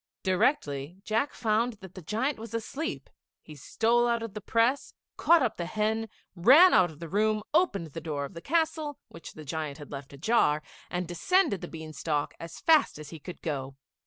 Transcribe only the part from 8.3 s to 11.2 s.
the castle, which the giant had left ajar, and